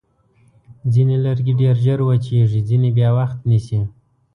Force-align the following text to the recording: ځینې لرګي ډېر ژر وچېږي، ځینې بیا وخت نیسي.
ځینې 0.93 1.15
لرګي 1.25 1.53
ډېر 1.61 1.75
ژر 1.85 1.99
وچېږي، 2.03 2.59
ځینې 2.69 2.89
بیا 2.97 3.09
وخت 3.17 3.37
نیسي. 3.49 3.79